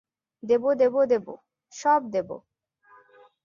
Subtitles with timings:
[0.43, 1.25] দেব দেব দেব,
[1.73, 2.29] সব দেব।